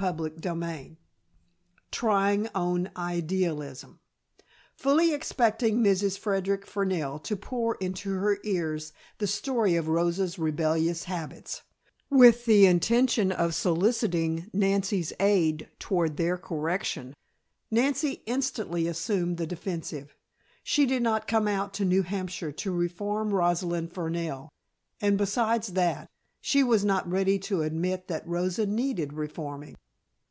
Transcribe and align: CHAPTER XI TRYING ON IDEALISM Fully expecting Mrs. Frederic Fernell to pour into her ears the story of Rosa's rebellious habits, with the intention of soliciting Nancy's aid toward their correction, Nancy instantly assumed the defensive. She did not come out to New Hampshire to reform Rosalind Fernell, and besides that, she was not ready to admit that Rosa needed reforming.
CHAPTER 0.00 0.32
XI 0.42 0.96
TRYING 1.90 2.48
ON 2.54 2.90
IDEALISM 2.96 3.98
Fully 4.74 5.12
expecting 5.12 5.82
Mrs. 5.84 6.18
Frederic 6.18 6.64
Fernell 6.64 7.22
to 7.22 7.36
pour 7.36 7.74
into 7.74 8.14
her 8.14 8.38
ears 8.42 8.94
the 9.18 9.26
story 9.26 9.74
of 9.76 9.88
Rosa's 9.88 10.38
rebellious 10.38 11.04
habits, 11.04 11.60
with 12.08 12.46
the 12.46 12.64
intention 12.64 13.30
of 13.30 13.54
soliciting 13.54 14.48
Nancy's 14.54 15.12
aid 15.20 15.68
toward 15.78 16.16
their 16.16 16.38
correction, 16.38 17.12
Nancy 17.70 18.22
instantly 18.24 18.88
assumed 18.88 19.36
the 19.36 19.46
defensive. 19.46 20.16
She 20.64 20.86
did 20.86 21.02
not 21.02 21.28
come 21.28 21.46
out 21.46 21.74
to 21.74 21.84
New 21.84 22.04
Hampshire 22.04 22.52
to 22.52 22.72
reform 22.72 23.34
Rosalind 23.34 23.92
Fernell, 23.92 24.48
and 24.98 25.18
besides 25.18 25.74
that, 25.74 26.08
she 26.40 26.64
was 26.64 26.86
not 26.86 27.06
ready 27.06 27.38
to 27.40 27.60
admit 27.60 28.08
that 28.08 28.26
Rosa 28.26 28.64
needed 28.64 29.12
reforming. 29.12 29.76